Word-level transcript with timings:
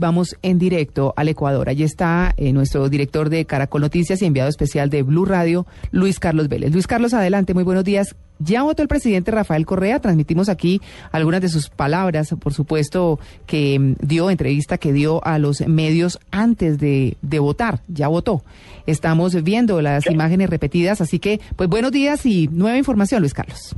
Vamos 0.00 0.36
en 0.40 0.58
directo 0.58 1.12
al 1.16 1.28
Ecuador. 1.28 1.68
Allí 1.68 1.84
está 1.84 2.34
eh, 2.38 2.52
nuestro 2.54 2.88
director 2.88 3.28
de 3.28 3.44
Caracol 3.44 3.82
Noticias 3.82 4.22
y 4.22 4.24
enviado 4.24 4.48
especial 4.48 4.88
de 4.88 5.02
Blue 5.02 5.26
Radio, 5.26 5.66
Luis 5.90 6.18
Carlos 6.18 6.48
Vélez. 6.48 6.72
Luis 6.72 6.86
Carlos, 6.86 7.12
adelante, 7.12 7.52
muy 7.52 7.62
buenos 7.62 7.84
días. 7.84 8.16
Ya 8.38 8.62
votó 8.62 8.82
el 8.82 8.88
presidente 8.88 9.30
Rafael 9.30 9.66
Correa, 9.66 10.00
transmitimos 10.00 10.48
aquí 10.48 10.80
algunas 11.12 11.42
de 11.42 11.50
sus 11.50 11.68
palabras, 11.68 12.34
por 12.40 12.54
supuesto, 12.54 13.20
que 13.46 13.78
mm, 13.78 13.94
dio, 14.00 14.30
entrevista 14.30 14.78
que 14.78 14.94
dio 14.94 15.24
a 15.24 15.38
los 15.38 15.60
medios 15.68 16.18
antes 16.30 16.78
de, 16.78 17.18
de 17.20 17.38
votar, 17.38 17.82
ya 17.86 18.08
votó. 18.08 18.42
Estamos 18.86 19.40
viendo 19.44 19.82
las 19.82 20.06
imágenes 20.06 20.48
repetidas, 20.48 21.02
así 21.02 21.18
que, 21.18 21.40
pues 21.54 21.68
buenos 21.68 21.92
días 21.92 22.24
y 22.24 22.48
nueva 22.48 22.78
información, 22.78 23.20
Luis 23.20 23.34
Carlos. 23.34 23.76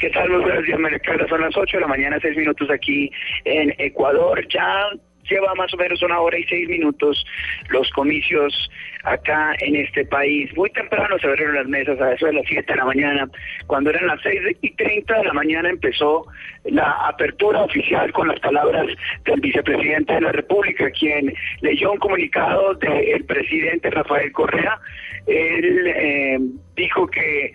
¿Qué 0.00 0.10
tal? 0.10 0.28
Muy 0.30 0.42
buenos 0.42 0.64
días, 0.64 0.78
María 0.78 0.98
Clara. 0.98 1.26
Son 1.28 1.40
las 1.40 1.56
8 1.56 1.76
de 1.76 1.80
la 1.80 1.86
mañana, 1.86 2.18
6 2.20 2.36
minutos 2.36 2.68
aquí 2.70 3.10
en 3.44 3.74
Ecuador. 3.78 4.46
Ya 4.48 4.90
lleva 5.28 5.54
más 5.54 5.72
o 5.72 5.76
menos 5.76 6.02
una 6.02 6.20
hora 6.20 6.38
y 6.38 6.44
seis 6.44 6.68
minutos 6.68 7.24
los 7.68 7.88
comicios 7.90 8.70
acá 9.04 9.54
en 9.60 9.76
este 9.76 10.04
país. 10.06 10.54
Muy 10.56 10.70
temprano 10.70 11.18
se 11.18 11.26
abrieron 11.26 11.56
las 11.56 11.66
mesas, 11.66 12.00
a 12.00 12.12
eso 12.12 12.26
de 12.26 12.34
las 12.34 12.44
7 12.46 12.72
de 12.72 12.78
la 12.78 12.84
mañana. 12.84 13.28
Cuando 13.66 13.90
eran 13.90 14.06
las 14.06 14.20
6 14.22 14.58
y 14.62 14.70
30 14.72 15.18
de 15.18 15.24
la 15.24 15.32
mañana 15.32 15.68
empezó 15.68 16.26
la 16.64 16.90
apertura 17.08 17.62
oficial 17.62 18.12
con 18.12 18.28
las 18.28 18.40
palabras 18.40 18.86
del 19.24 19.40
vicepresidente 19.40 20.14
de 20.14 20.20
la 20.22 20.32
República, 20.32 20.90
quien 20.90 21.32
leyó 21.60 21.92
un 21.92 21.98
comunicado 21.98 22.74
del 22.74 23.24
presidente 23.24 23.90
Rafael 23.90 24.32
Correa. 24.32 24.78
Él 25.26 25.86
eh, 25.86 26.38
dijo 26.76 27.06
que 27.06 27.52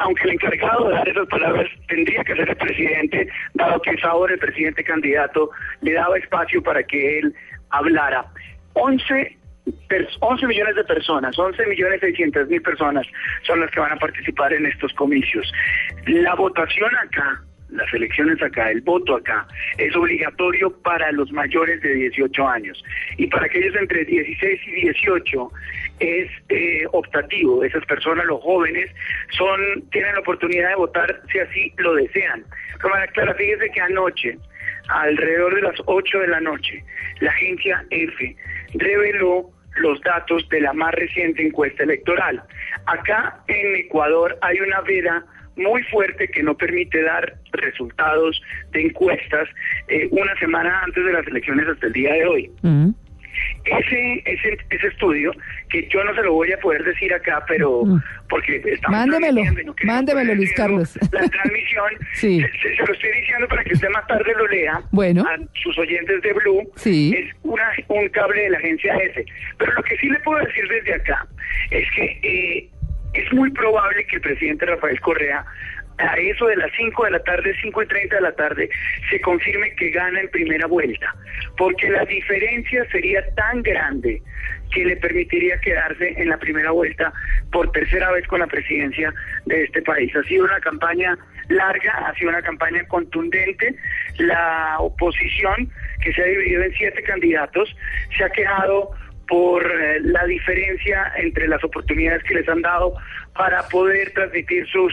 aunque 0.00 0.24
el 0.24 0.30
encargado 0.30 0.88
de 0.88 0.94
dar 0.94 1.08
esas 1.08 1.28
palabras 1.28 1.66
tendría 1.88 2.22
que 2.24 2.34
ser 2.34 2.48
el 2.48 2.56
presidente, 2.56 3.28
dado 3.54 3.80
que 3.80 3.90
es 3.90 4.04
ahora 4.04 4.34
el 4.34 4.38
presidente 4.38 4.84
candidato, 4.84 5.50
le 5.80 5.92
daba 5.92 6.18
espacio 6.18 6.62
para 6.62 6.82
que 6.82 7.18
él 7.20 7.34
hablara. 7.70 8.26
11 8.74 9.38
11 10.20 10.46
millones 10.46 10.76
de 10.76 10.84
personas, 10.84 11.38
11 11.38 11.66
millones 11.66 12.00
600 12.00 12.48
mil 12.48 12.60
personas 12.60 13.06
son 13.46 13.60
las 13.60 13.70
que 13.70 13.80
van 13.80 13.92
a 13.92 13.96
participar 13.96 14.52
en 14.52 14.66
estos 14.66 14.92
comicios. 14.92 15.50
La 16.06 16.34
votación 16.34 16.90
acá, 16.96 17.42
las 17.70 17.92
elecciones 17.92 18.40
acá, 18.42 18.70
el 18.70 18.80
voto 18.82 19.16
acá, 19.16 19.46
es 19.78 19.94
obligatorio 19.96 20.70
para 20.82 21.10
los 21.12 21.30
mayores 21.32 21.80
de 21.82 21.94
18 21.94 22.48
años. 22.48 22.82
Y 23.16 23.26
para 23.26 23.46
aquellos 23.46 23.74
entre 23.76 24.04
16 24.04 24.60
y 24.66 24.70
18 24.82 25.52
es 26.00 26.30
eh, 26.48 26.84
optativo. 26.92 27.64
Esas 27.64 27.84
personas, 27.86 28.26
los 28.26 28.40
jóvenes, 28.42 28.90
son 29.30 29.82
tienen 29.90 30.14
la 30.14 30.20
oportunidad 30.20 30.70
de 30.70 30.76
votar 30.76 31.20
si 31.30 31.38
así 31.38 31.72
lo 31.78 31.94
desean. 31.94 32.44
Pero 32.80 32.94
Clara, 33.12 33.34
fíjese 33.34 33.70
que 33.70 33.80
anoche, 33.80 34.38
alrededor 34.88 35.54
de 35.54 35.62
las 35.62 35.80
8 35.86 36.18
de 36.20 36.28
la 36.28 36.40
noche, 36.40 36.84
la 37.20 37.30
agencia 37.30 37.84
F 37.90 38.36
reveló 38.74 39.50
los 39.76 40.00
datos 40.02 40.48
de 40.50 40.60
la 40.60 40.72
más 40.72 40.92
reciente 40.94 41.44
encuesta 41.44 41.82
electoral. 41.82 42.42
Acá 42.86 43.40
en 43.48 43.76
Ecuador 43.76 44.36
hay 44.40 44.60
una 44.60 44.80
veda 44.82 45.24
muy 45.56 45.82
fuerte 45.84 46.28
que 46.28 46.42
no 46.42 46.56
permite 46.56 47.02
dar 47.02 47.34
resultados 47.52 48.40
de 48.72 48.82
encuestas 48.82 49.48
eh, 49.88 50.08
una 50.10 50.36
semana 50.38 50.82
antes 50.82 51.04
de 51.04 51.12
las 51.12 51.26
elecciones 51.26 51.68
hasta 51.68 51.86
el 51.86 51.92
día 51.92 52.12
de 52.12 52.26
hoy. 52.26 52.50
Ese, 53.64 54.22
ese, 54.26 54.58
ese 54.70 54.86
estudio, 54.88 55.32
que 55.70 55.88
yo 55.88 56.04
no 56.04 56.14
se 56.14 56.22
lo 56.22 56.34
voy 56.34 56.52
a 56.52 56.58
poder 56.58 56.84
decir 56.84 57.12
acá, 57.12 57.44
pero 57.48 57.82
porque 58.28 58.56
estamos 58.64 58.98
Mándemelo, 58.98 59.42
mándemelo, 59.84 60.34
Luis 60.34 60.52
Carlos. 60.54 60.98
La 61.10 61.26
transmisión, 61.28 61.86
sí. 62.12 62.40
se, 62.40 62.76
se, 62.76 62.86
lo 62.86 62.92
estoy 62.92 63.10
diciendo 63.20 63.48
para 63.48 63.64
que 63.64 63.72
usted 63.72 63.88
más 63.88 64.06
tarde 64.06 64.32
lo 64.36 64.46
lea 64.48 64.80
bueno. 64.92 65.24
a 65.26 65.38
sus 65.62 65.76
oyentes 65.78 66.20
de 66.22 66.32
Blue, 66.34 66.70
sí. 66.76 67.14
es 67.16 67.34
una, 67.42 67.64
un 67.88 68.08
cable 68.10 68.42
de 68.42 68.50
la 68.50 68.58
agencia 68.58 68.94
S. 68.96 69.24
Pero 69.58 69.72
lo 69.72 69.82
que 69.82 69.96
sí 69.96 70.08
le 70.08 70.20
puedo 70.20 70.44
decir 70.44 70.68
desde 70.68 70.94
acá 70.94 71.26
es 71.70 71.90
que 71.92 72.20
eh, 72.22 72.68
es 73.14 73.32
muy 73.32 73.50
probable 73.50 74.04
que 74.06 74.16
el 74.16 74.22
presidente 74.22 74.66
Rafael 74.66 75.00
Correa 75.00 75.44
a 75.98 76.14
eso 76.16 76.46
de 76.46 76.56
las 76.56 76.70
5 76.76 77.04
de 77.04 77.10
la 77.12 77.22
tarde, 77.22 77.54
5 77.62 77.82
y 77.82 77.86
30 77.86 78.16
de 78.16 78.22
la 78.22 78.32
tarde, 78.32 78.68
se 79.10 79.20
confirme 79.20 79.74
que 79.76 79.90
gana 79.90 80.20
en 80.20 80.28
primera 80.28 80.66
vuelta, 80.66 81.14
porque 81.56 81.88
la 81.88 82.04
diferencia 82.04 82.84
sería 82.90 83.24
tan 83.34 83.62
grande 83.62 84.20
que 84.72 84.84
le 84.84 84.96
permitiría 84.96 85.60
quedarse 85.60 86.14
en 86.20 86.28
la 86.28 86.36
primera 86.36 86.72
vuelta 86.72 87.12
por 87.52 87.70
tercera 87.70 88.10
vez 88.10 88.26
con 88.26 88.40
la 88.40 88.46
presidencia 88.48 89.14
de 89.46 89.64
este 89.64 89.82
país. 89.82 90.14
Ha 90.16 90.22
sido 90.24 90.44
una 90.44 90.58
campaña 90.60 91.16
larga, 91.48 91.92
ha 92.08 92.14
sido 92.14 92.30
una 92.30 92.42
campaña 92.42 92.82
contundente. 92.88 93.74
La 94.18 94.76
oposición, 94.80 95.70
que 96.02 96.12
se 96.12 96.22
ha 96.22 96.26
dividido 96.26 96.64
en 96.64 96.72
siete 96.72 97.02
candidatos, 97.04 97.76
se 98.16 98.24
ha 98.24 98.30
quejado 98.30 98.90
por 99.26 99.64
eh, 99.64 100.00
la 100.00 100.24
diferencia 100.24 101.12
entre 101.16 101.48
las 101.48 101.62
oportunidades 101.64 102.22
que 102.24 102.34
les 102.34 102.48
han 102.48 102.62
dado 102.62 102.94
para 103.34 103.62
poder 103.68 104.12
transmitir 104.12 104.66
sus 104.68 104.92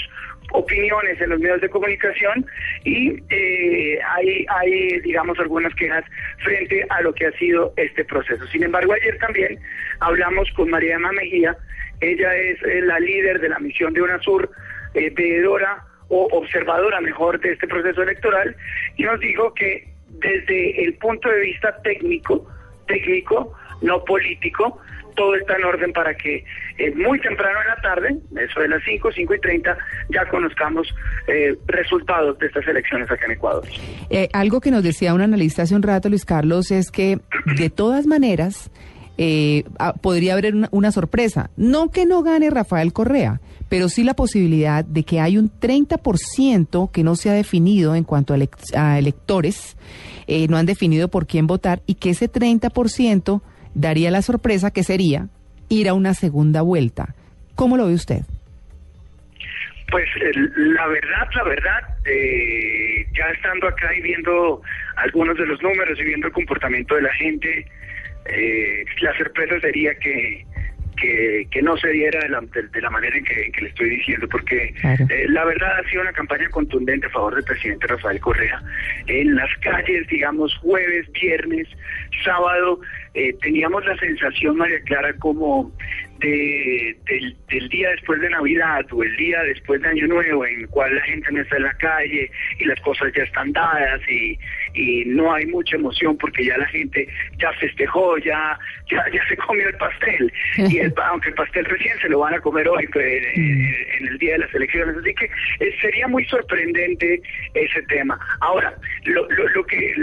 opiniones 0.51 1.19
en 1.21 1.29
los 1.29 1.39
medios 1.39 1.61
de 1.61 1.69
comunicación 1.69 2.45
y 2.83 3.23
eh, 3.29 3.99
hay, 4.03 4.45
hay, 4.49 4.99
digamos, 5.01 5.39
algunas 5.39 5.73
quejas 5.75 6.03
frente 6.43 6.85
a 6.89 7.01
lo 7.01 7.13
que 7.13 7.27
ha 7.27 7.31
sido 7.33 7.73
este 7.77 8.03
proceso. 8.05 8.45
Sin 8.47 8.63
embargo, 8.63 8.93
ayer 8.93 9.17
también 9.19 9.59
hablamos 9.99 10.49
con 10.51 10.69
María 10.69 10.95
Emma 10.95 11.11
Mejía, 11.11 11.55
ella 12.01 12.35
es 12.35 12.61
eh, 12.63 12.81
la 12.81 12.99
líder 12.99 13.39
de 13.39 13.49
la 13.49 13.59
misión 13.59 13.93
de 13.93 14.01
UNASUR, 14.01 14.49
eh, 14.93 15.11
veedora 15.15 15.83
o 16.09 16.27
observadora 16.31 16.99
mejor 16.99 17.39
de 17.39 17.53
este 17.53 17.67
proceso 17.67 18.01
electoral, 18.03 18.55
y 18.97 19.03
nos 19.03 19.19
dijo 19.19 19.53
que 19.53 19.87
desde 20.09 20.83
el 20.83 20.95
punto 20.95 21.29
de 21.29 21.39
vista 21.39 21.81
técnico, 21.83 22.45
técnico, 22.87 23.53
no 23.81 24.03
político, 24.03 24.79
todo 25.15 25.35
está 25.35 25.55
en 25.55 25.65
orden 25.65 25.93
para 25.93 26.15
que 26.15 26.43
eh, 26.77 26.93
muy 26.95 27.19
temprano 27.19 27.59
en 27.61 27.67
la 27.67 27.81
tarde, 27.81 28.17
eso 28.43 28.59
de 28.59 28.67
las 28.69 28.81
5, 28.83 29.11
5 29.11 29.33
y 29.33 29.39
30, 29.39 29.77
ya 30.09 30.25
conozcamos 30.29 30.87
eh, 31.27 31.57
resultados 31.67 32.39
de 32.39 32.47
estas 32.47 32.67
elecciones 32.67 33.11
acá 33.11 33.25
en 33.25 33.31
Ecuador. 33.33 33.63
Eh, 34.09 34.29
algo 34.33 34.61
que 34.61 34.71
nos 34.71 34.83
decía 34.83 35.13
un 35.13 35.21
analista 35.21 35.63
hace 35.63 35.75
un 35.75 35.83
rato, 35.83 36.09
Luis 36.09 36.25
Carlos, 36.25 36.71
es 36.71 36.91
que 36.91 37.19
de 37.57 37.69
todas 37.69 38.07
maneras 38.07 38.71
eh, 39.23 39.65
podría 40.01 40.33
haber 40.33 40.55
una, 40.71 40.91
sorpresa. 40.91 41.51
No 41.55 41.91
que 41.91 42.05
no 42.05 42.23
gane 42.23 42.49
Rafael 42.49 42.93
Correa, 42.93 43.41
pero 43.69 43.87
sí 43.87 44.03
la 44.03 44.15
posibilidad 44.15 44.83
de 44.83 45.03
que 45.03 45.19
hay 45.19 45.37
un 45.37 45.51
30% 45.51 46.91
que 46.91 47.03
no 47.03 47.15
se 47.15 47.29
ha 47.29 47.33
definido 47.33 47.93
en 47.93 48.03
cuanto 48.03 48.33
a, 48.33 48.37
a 48.75 48.97
electores, 48.97 49.77
eh, 50.25 50.47
no 50.47 50.57
han 50.57 50.65
definido 50.65 51.09
por 51.09 51.27
quién 51.27 51.45
votar 51.45 51.83
y 51.85 51.95
que 51.95 52.11
ese 52.11 52.31
30% 52.31 53.41
daría 53.73 54.11
la 54.11 54.21
sorpresa 54.21 54.71
que 54.71 54.83
sería 54.83 55.27
ir 55.69 55.87
a 55.87 55.93
una 55.93 56.13
segunda 56.13 56.61
vuelta. 56.61 57.15
¿Cómo 57.55 57.77
lo 57.77 57.87
ve 57.87 57.93
usted? 57.93 58.21
Pues 59.89 60.07
la 60.55 60.87
verdad, 60.87 61.27
la 61.35 61.43
verdad, 61.43 61.81
eh, 62.05 63.05
ya 63.13 63.25
estando 63.25 63.67
acá 63.67 63.93
y 63.93 64.01
viendo 64.01 64.61
algunos 64.95 65.37
de 65.37 65.45
los 65.45 65.61
números 65.61 65.99
y 65.99 66.03
viendo 66.03 66.27
el 66.27 66.33
comportamiento 66.33 66.95
de 66.95 67.01
la 67.01 67.13
gente, 67.13 67.65
eh, 68.25 68.85
la 69.01 69.17
sorpresa 69.17 69.59
sería 69.59 69.93
que, 69.95 70.45
que, 71.01 71.47
que, 71.49 71.61
no 71.61 71.75
se 71.77 71.89
diera 71.89 72.19
de 72.19 72.29
la, 72.29 72.41
de, 72.41 72.63
de 72.67 72.81
la 72.81 72.89
manera 72.89 73.17
en 73.17 73.23
que, 73.23 73.51
que, 73.51 73.61
le 73.61 73.69
estoy 73.69 73.89
diciendo, 73.89 74.27
porque 74.29 74.73
claro. 74.79 75.05
eh, 75.09 75.25
la 75.29 75.43
verdad 75.45 75.79
ha 75.79 75.89
sido 75.89 76.03
una 76.03 76.13
campaña 76.13 76.47
contundente 76.49 77.07
a 77.07 77.09
favor 77.09 77.35
del 77.35 77.43
presidente 77.43 77.87
Rafael 77.87 78.19
Correa. 78.19 78.61
En 79.07 79.35
las 79.35 79.49
calles, 79.57 80.07
digamos, 80.07 80.55
jueves, 80.57 81.11
viernes, 81.11 81.67
sábado, 82.23 82.79
eh, 83.13 83.35
teníamos 83.41 83.83
la 83.85 83.97
sensación, 83.97 84.57
María 84.57 84.79
Clara, 84.81 85.13
como 85.17 85.71
de, 86.19 86.95
del, 87.05 87.35
del, 87.49 87.69
día 87.69 87.89
después 87.89 88.21
de 88.21 88.29
Navidad 88.29 88.85
o 88.91 89.03
el 89.03 89.15
día 89.17 89.41
después 89.43 89.81
de 89.81 89.89
Año 89.89 90.07
Nuevo, 90.07 90.45
en 90.45 90.61
el 90.61 90.67
cual 90.69 90.95
la 90.95 91.01
gente 91.01 91.31
no 91.31 91.41
está 91.41 91.57
en 91.57 91.63
la 91.63 91.73
calle 91.73 92.31
y 92.59 92.65
las 92.65 92.79
cosas 92.81 93.11
ya 93.15 93.23
están 93.23 93.51
dadas 93.51 94.01
y, 94.07 94.37
y 94.73 95.03
no 95.05 95.33
hay 95.33 95.45
mucha 95.47 95.75
emoción 95.75 96.17
porque 96.17 96.45
ya 96.45 96.57
la 96.57 96.67
gente 96.67 97.07
ya 97.37 97.51
festejó, 97.53 98.17
ya, 98.19 98.57
ya, 98.89 99.03
ya 99.13 99.27
se 99.27 99.37
comió 99.37 99.67
el 99.67 99.75
pastel. 99.75 100.31
Y 100.57 100.79
el, 100.79 100.93
aunque 101.05 101.29
el 101.29 101.35
pastel 101.35 101.65
recién 101.65 101.97
se 101.99 102.09
lo 102.09 102.19
van 102.19 102.33
a 102.33 102.39
comer 102.39 102.67
hoy 102.69 102.87
pues, 102.87 103.23
en, 103.35 103.75
en 103.99 104.07
el 104.07 104.17
día 104.17 104.33
de 104.33 104.39
las 104.39 104.53
elecciones. 104.55 104.95
Así 104.97 105.13
que 105.15 105.25
eh, 105.25 105.75
sería 105.81 106.07
muy 106.07 106.23
sorprendente 106.25 107.21
ese 107.53 107.81
tema. 107.83 108.17
Ahora, 108.39 108.73
lo, 109.05 109.29
lo, 109.29 109.47
lo 109.49 109.63
que 109.65 109.93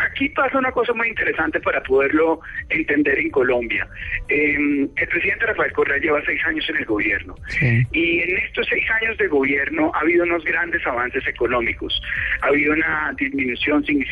aquí 0.00 0.28
pasa 0.30 0.58
una 0.58 0.70
cosa 0.72 0.92
muy 0.92 1.08
interesante 1.08 1.60
para 1.60 1.82
poderlo 1.82 2.40
entender 2.68 3.18
en 3.18 3.30
Colombia. 3.30 3.86
Eh, 4.28 4.54
el 4.96 5.08
presidente 5.08 5.46
Rafael 5.46 5.72
Correa 5.72 5.98
lleva 5.98 6.22
seis 6.24 6.40
años 6.44 6.68
en 6.70 6.76
el 6.76 6.84
gobierno 6.84 7.34
Sí. 7.48 7.82
y 7.92 8.20
en 8.20 8.36
estos 8.38 8.66
seis 8.68 8.84
años 9.02 9.16
de 9.18 9.26
gobierno 9.28 9.90
ha 9.94 10.00
habido 10.00 10.24
unos 10.24 10.44
grandes 10.44 10.86
avances 10.86 11.26
económicos. 11.26 12.00
Ha 12.42 12.46
habido 12.48 12.72
una 12.72 13.12
disminución 13.18 13.84
significativa 13.84 14.03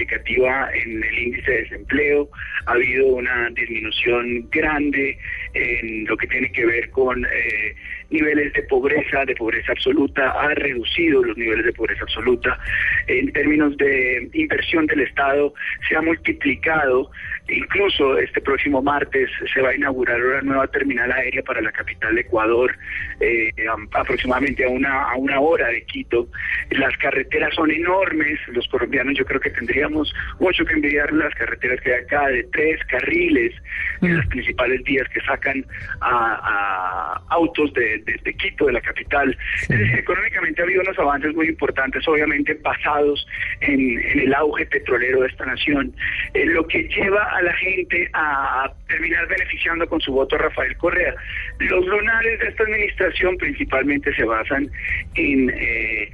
en 0.75 1.05
el 1.05 1.19
índice 1.19 1.50
de 1.50 1.62
desempleo, 1.62 2.29
ha 2.67 2.73
habido 2.73 3.06
una 3.06 3.50
disminución 3.50 4.49
grande 4.50 5.19
en 5.55 6.05
lo 6.06 6.17
que 6.17 6.27
tiene 6.27 6.50
que 6.53 6.65
ver 6.67 6.91
con 6.91 7.25
eh, 7.25 7.75
niveles 8.11 8.53
de 8.53 8.62
pobreza, 8.65 9.25
de 9.25 9.35
pobreza 9.35 9.73
absoluta, 9.73 10.31
ha 10.31 10.55
reducido 10.55 11.23
los 11.23 11.37
niveles 11.37 11.65
de 11.67 11.73
pobreza 11.73 12.03
absoluta. 12.03 12.59
En 13.06 13.33
términos 13.33 13.77
de 13.77 14.29
inversión 14.35 14.87
del 14.87 15.00
Estado, 15.00 15.55
se 15.89 15.97
ha 15.97 16.03
multiplicado. 16.03 17.11
Incluso 17.52 18.19
este 18.19 18.40
próximo 18.40 18.82
martes 18.82 19.31
se 19.52 19.60
va 19.60 19.70
a 19.70 19.75
inaugurar 19.75 20.20
una 20.22 20.40
nueva 20.43 20.66
terminal 20.69 21.10
aérea 21.12 21.43
para 21.43 21.60
la 21.60 21.72
capital 21.72 22.14
de 22.14 22.22
Ecuador, 22.22 22.75
eh, 23.20 23.50
aproximadamente 23.93 24.64
a 24.64 24.69
una, 24.69 25.10
a 25.10 25.16
una 25.16 25.40
hora 25.40 25.69
de 25.69 25.82
Quito. 25.84 26.28
Las 26.70 26.96
carreteras 26.99 27.54
son 27.54 27.70
enormes, 27.70 28.38
los 28.49 28.66
colombianos 28.69 29.14
yo 29.16 29.25
creo 29.25 29.40
que 29.40 29.50
tendríamos 29.50 30.12
mucho 30.40 30.64
que 30.64 30.75
envidiar 30.75 31.12
las 31.12 31.34
carreteras 31.34 31.81
que 31.81 31.94
hay 31.94 32.00
acá 32.02 32.28
de 32.28 32.44
tres 32.44 32.81
carriles 32.87 33.52
en 34.00 34.16
las 34.16 34.26
principales 34.28 34.82
vías 34.84 35.08
que 35.10 35.20
sacan 35.20 35.64
a, 36.00 36.40
a 36.43 37.22
autos 37.34 37.72
de, 37.75 37.99
de- 37.99 38.20
de 38.22 38.34
Quito, 38.34 38.66
de 38.66 38.72
la 38.72 38.81
capital. 38.81 39.37
Sí. 39.56 39.72
Es 39.75 39.78
decir, 39.78 39.99
económicamente 39.99 40.60
ha 40.62 40.64
habido 40.64 40.82
unos 40.82 40.99
avances 40.99 41.34
muy 41.34 41.49
importantes, 41.49 42.06
obviamente 42.08 42.54
basados 42.62 43.26
en, 43.60 43.99
en 44.00 44.20
el 44.20 44.34
auge 44.34 44.66
petrolero 44.66 45.20
de 45.20 45.28
esta 45.28 45.44
nación, 45.44 45.94
eh, 46.34 46.46
lo 46.46 46.66
que 46.66 46.84
lleva 46.88 47.22
a 47.37 47.42
la 47.43 47.53
gente 47.55 48.09
a, 48.12 48.73
terminar 48.89 49.27
beneficiando 49.29 49.89
con 49.89 50.00
su 50.00 50.12
voto 50.12 50.37
a 50.37 50.39
Rafael 50.39 50.77
Correa. 50.77 51.15
Los 51.59 51.87
lunares 51.87 52.39
de 52.41 52.49
esta 52.49 52.62
administración 52.65 53.37
principalmente 53.37 54.15
se 54.15 54.25
basan 54.25 54.71
en 55.15 55.50
eh, 55.50 56.12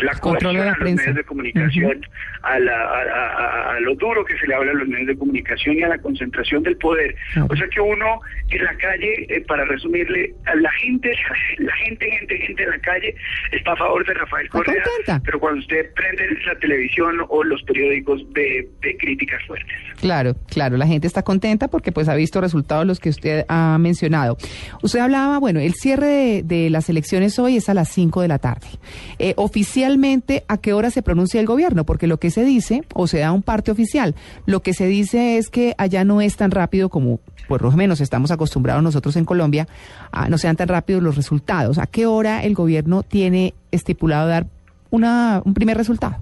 la 0.00 0.12
Control 0.18 0.54
de 0.54 0.60
la 0.60 0.64
a 0.66 0.68
los 0.70 0.78
prensa. 0.78 1.02
medios 1.02 1.16
de 1.16 1.24
comunicación, 1.24 2.06
a, 2.42 2.58
la- 2.58 2.72
a- 2.72 3.02
a- 3.02 3.72
a- 3.72 3.76
a 3.76 3.80
lo 3.80 3.94
duro 3.94 4.24
que 4.24 4.36
se 4.38 4.46
le 4.46 4.54
habla 4.54 4.72
a 4.72 4.74
los 4.74 4.88
medios 4.88 5.08
de 5.08 5.16
comunicación 5.16 5.76
y 5.78 5.82
a 5.82 5.88
la 5.88 5.98
concentración 5.98 6.62
del 6.62 6.76
poder. 6.76 7.14
O 7.48 7.56
sea 7.56 7.66
que 7.68 7.80
uno 7.80 8.20
en 8.50 8.64
la 8.64 8.74
calle, 8.76 9.26
eh, 9.28 9.40
para 9.46 9.64
resumirle, 9.64 10.34
a 10.46 10.54
la 10.56 10.70
gente, 10.72 11.12
la 11.58 11.74
gente, 11.76 12.10
gente, 12.10 12.38
gente 12.38 12.62
en 12.62 12.70
la 12.70 12.78
calle 12.78 13.14
está 13.52 13.72
a 13.72 13.76
favor 13.76 14.06
de 14.06 14.14
Rafael 14.14 14.48
Correa, 14.48 14.82
pero 15.24 15.38
cuando 15.40 15.60
usted 15.60 15.92
prende 15.94 16.26
la 16.46 16.54
televisión 16.56 17.16
o 17.28 17.42
los 17.44 17.62
periódicos 17.62 18.20
ve 18.32 18.68
críticas 18.98 19.40
fuertes. 19.46 19.72
Claro, 20.00 20.34
claro, 20.48 20.76
la 20.76 20.86
gente 20.86 21.06
está 21.06 21.22
contenta 21.22 21.68
porque 21.68 21.92
pues 21.92 22.08
ha 22.08 22.14
visto 22.14 22.40
resultados 22.40 22.86
los 22.86 23.00
que 23.00 23.08
usted 23.08 23.44
ha 23.48 23.78
mencionado. 23.78 24.36
Usted 24.82 24.98
hablaba, 25.00 25.38
bueno, 25.38 25.60
el 25.60 25.74
cierre 25.74 26.06
de, 26.06 26.42
de 26.42 26.70
las 26.70 26.88
elecciones 26.88 27.38
hoy 27.38 27.56
es 27.56 27.68
a 27.68 27.74
las 27.74 27.88
5 27.90 28.20
de 28.22 28.28
la 28.28 28.38
tarde. 28.38 28.66
Eh, 29.18 29.34
oficialmente, 29.72 30.44
¿a 30.48 30.58
qué 30.58 30.74
hora 30.74 30.90
se 30.90 31.00
pronuncia 31.02 31.40
el 31.40 31.46
gobierno? 31.46 31.86
Porque 31.86 32.06
lo 32.06 32.18
que 32.18 32.30
se 32.30 32.44
dice, 32.44 32.82
o 32.92 33.06
se 33.06 33.20
da 33.20 33.32
un 33.32 33.42
parte 33.42 33.70
oficial, 33.70 34.14
lo 34.44 34.60
que 34.60 34.74
se 34.74 34.86
dice 34.86 35.38
es 35.38 35.48
que 35.48 35.74
allá 35.78 36.04
no 36.04 36.20
es 36.20 36.36
tan 36.36 36.50
rápido 36.50 36.90
como 36.90 37.20
por 37.48 37.62
lo 37.62 37.72
menos 37.72 38.02
estamos 38.02 38.30
acostumbrados 38.30 38.82
nosotros 38.82 39.16
en 39.16 39.24
Colombia, 39.24 39.66
a 40.12 40.28
no 40.28 40.36
sean 40.36 40.56
tan 40.56 40.68
rápidos 40.68 41.02
los 41.02 41.16
resultados. 41.16 41.78
¿A 41.78 41.86
qué 41.86 42.04
hora 42.04 42.44
el 42.44 42.52
gobierno 42.52 43.02
tiene 43.02 43.54
estipulado 43.70 44.28
dar 44.28 44.44
una, 44.90 45.40
un 45.42 45.54
primer 45.54 45.78
resultado? 45.78 46.16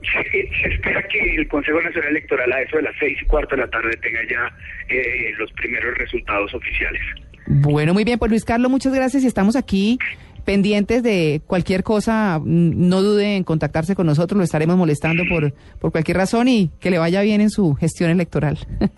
Se, 0.00 0.22
se 0.62 0.74
espera 0.74 1.06
que 1.08 1.36
el 1.36 1.46
Consejo 1.48 1.82
Nacional 1.82 2.12
Electoral 2.12 2.50
a 2.50 2.62
eso 2.62 2.78
de 2.78 2.82
las 2.84 2.94
seis 2.98 3.18
y 3.20 3.26
cuarto 3.26 3.56
de 3.56 3.62
la 3.62 3.68
tarde 3.68 3.90
tenga 4.00 4.20
ya 4.30 4.50
eh, 4.88 5.34
los 5.36 5.52
primeros 5.52 5.98
resultados 5.98 6.54
oficiales. 6.54 7.02
Bueno, 7.46 7.94
muy 7.94 8.04
bien, 8.04 8.18
pues 8.18 8.30
Luis 8.30 8.44
Carlos, 8.44 8.70
muchas 8.70 8.92
gracias 8.92 9.22
y 9.22 9.26
estamos 9.26 9.54
aquí 9.54 9.98
pendientes 10.46 11.02
de 11.02 11.42
cualquier 11.46 11.82
cosa. 11.82 12.38
Mm, 12.42 12.88
No 12.88 13.02
dude 13.02 13.36
en 13.36 13.44
contactarse 13.44 13.94
con 13.94 14.06
nosotros, 14.06 14.38
lo 14.38 14.44
estaremos 14.44 14.76
molestando 14.78 15.24
por, 15.28 15.52
por 15.78 15.92
cualquier 15.92 16.16
razón 16.16 16.48
y 16.48 16.70
que 16.80 16.90
le 16.90 16.96
vaya 16.98 17.20
bien 17.20 17.42
en 17.42 17.50
su 17.50 17.74
gestión 17.74 18.08
electoral. 18.10 18.58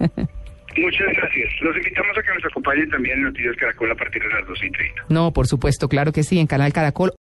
Muchas 0.76 1.08
gracias. 1.16 1.48
Los 1.60 1.76
invitamos 1.76 2.16
a 2.16 2.22
que 2.22 2.28
nos 2.34 2.44
acompañen 2.44 2.88
también 2.90 3.18
en 3.18 3.24
Noticias 3.24 3.56
Caracol 3.56 3.90
a 3.90 3.94
partir 3.96 4.22
de 4.22 4.28
las 4.28 4.46
12 4.46 4.66
y 4.66 4.70
30. 4.70 5.04
no, 5.08 5.32
por 5.32 5.48
supuesto, 5.48 5.88
claro 5.88 6.12
que 6.12 6.22
sí, 6.22 6.38
en 6.38 6.46
Canal 6.46 6.72
Caracol. 6.72 7.12